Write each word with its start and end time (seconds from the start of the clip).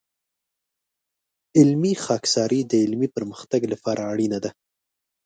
علمي 1.57 1.93
خاکساري 2.03 2.61
د 2.71 2.73
علمي 2.83 3.07
پرمختګ 3.15 3.61
لپاره 3.73 4.01
اړینه 4.11 4.39
ده. 4.43 4.51